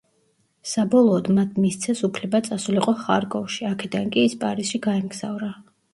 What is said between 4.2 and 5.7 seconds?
ის პარიზში გაემგზავრა.